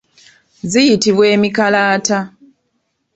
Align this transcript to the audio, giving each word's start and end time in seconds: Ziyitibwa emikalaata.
Ziyitibwa 0.71 1.23
emikalaata. 1.35 2.19